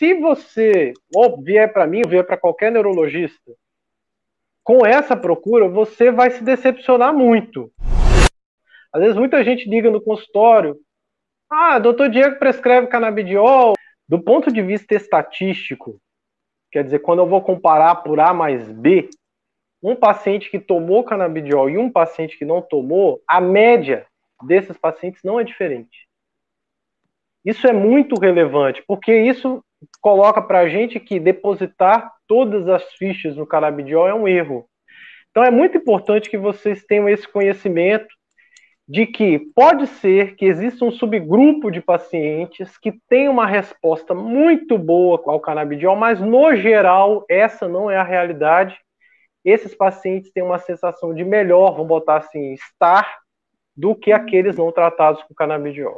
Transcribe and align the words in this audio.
se 0.00 0.14
você 0.14 0.94
ou 1.14 1.42
vier 1.42 1.70
para 1.70 1.86
mim, 1.86 2.00
ou 2.02 2.08
vier 2.08 2.24
para 2.24 2.38
qualquer 2.38 2.72
neurologista, 2.72 3.52
com 4.64 4.86
essa 4.86 5.14
procura, 5.14 5.68
você 5.68 6.10
vai 6.10 6.30
se 6.30 6.42
decepcionar 6.42 7.12
muito. 7.12 7.70
Às 8.90 9.02
vezes 9.02 9.16
muita 9.18 9.44
gente 9.44 9.68
liga 9.68 9.90
no 9.90 10.00
consultório, 10.00 10.78
ah, 11.50 11.78
doutor 11.78 12.08
Diego 12.08 12.38
prescreve 12.38 12.86
canabidiol. 12.86 13.74
Do 14.08 14.18
ponto 14.18 14.50
de 14.50 14.62
vista 14.62 14.94
estatístico, 14.94 16.00
quer 16.72 16.82
dizer, 16.82 17.00
quando 17.00 17.18
eu 17.18 17.26
vou 17.26 17.42
comparar 17.42 17.96
por 17.96 18.20
A 18.20 18.32
mais 18.32 18.72
B, 18.72 19.10
um 19.82 19.94
paciente 19.94 20.50
que 20.50 20.58
tomou 20.58 21.04
canabidiol 21.04 21.68
e 21.68 21.76
um 21.76 21.92
paciente 21.92 22.38
que 22.38 22.44
não 22.46 22.62
tomou, 22.62 23.20
a 23.28 23.38
média 23.38 24.06
desses 24.46 24.78
pacientes 24.78 25.22
não 25.22 25.38
é 25.38 25.44
diferente. 25.44 26.08
Isso 27.44 27.66
é 27.66 27.72
muito 27.72 28.18
relevante, 28.18 28.82
porque 28.86 29.14
isso 29.14 29.62
coloca 30.00 30.42
para 30.42 30.60
a 30.60 30.68
gente 30.68 30.98
que 31.00 31.20
depositar 31.20 32.12
todas 32.26 32.68
as 32.68 32.84
fichas 32.94 33.36
no 33.36 33.46
canabidiol 33.46 34.08
é 34.08 34.14
um 34.14 34.28
erro. 34.28 34.66
Então 35.30 35.44
é 35.44 35.50
muito 35.50 35.78
importante 35.78 36.28
que 36.28 36.38
vocês 36.38 36.84
tenham 36.84 37.08
esse 37.08 37.26
conhecimento 37.26 38.08
de 38.90 39.06
que 39.06 39.38
pode 39.54 39.86
ser 39.86 40.34
que 40.34 40.44
exista 40.44 40.84
um 40.84 40.90
subgrupo 40.90 41.70
de 41.70 41.80
pacientes 41.80 42.76
que 42.76 42.92
tem 43.08 43.28
uma 43.28 43.46
resposta 43.46 44.12
muito 44.14 44.76
boa 44.76 45.22
ao 45.26 45.38
canabidiol, 45.38 45.94
mas 45.94 46.20
no 46.20 46.56
geral 46.56 47.24
essa 47.28 47.68
não 47.68 47.88
é 47.88 47.96
a 47.96 48.02
realidade. 48.02 48.76
Esses 49.44 49.74
pacientes 49.76 50.32
têm 50.32 50.42
uma 50.42 50.58
sensação 50.58 51.14
de 51.14 51.24
melhor, 51.24 51.70
vamos 51.72 51.86
botar 51.86 52.16
assim, 52.16 52.52
estar 52.52 53.20
do 53.76 53.94
que 53.94 54.10
aqueles 54.10 54.56
não 54.56 54.72
tratados 54.72 55.22
com 55.22 55.34
canabidiol. 55.34 55.88